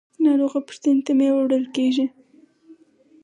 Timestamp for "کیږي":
1.75-2.05